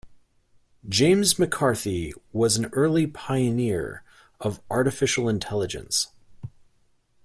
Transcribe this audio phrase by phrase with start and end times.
[0.89, 4.03] James McCarthy was an early pioneer
[4.39, 6.07] of artificial intelligence.